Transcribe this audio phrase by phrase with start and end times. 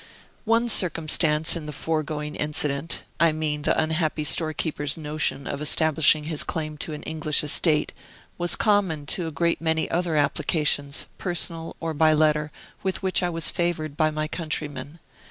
[0.45, 6.43] One circumstance in the foregoing incident I mean the unhappy storekeeper's notion of establishing his
[6.43, 7.93] claim to an English estate
[8.35, 12.51] was common to a great many other applications, personal or by letter,
[12.81, 14.97] with which I was favored by my countrymen.